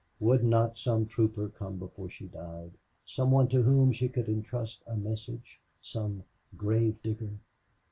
Would 0.19 0.43
not 0.43 0.79
some 0.79 1.05
trooper 1.05 1.49
come 1.49 1.77
before 1.77 2.09
she 2.09 2.25
died, 2.25 2.71
some 3.05 3.29
one 3.29 3.47
to 3.49 3.61
whom 3.61 3.91
she 3.91 4.09
could 4.09 4.27
intrust 4.27 4.81
a 4.87 4.95
message? 4.95 5.61
Some 5.79 6.23
grave 6.57 6.99
digger! 7.03 7.35